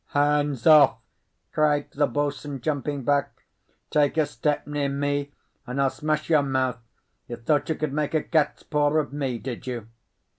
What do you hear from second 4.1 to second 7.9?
a step near me, and I'll smash your mouth. You thought you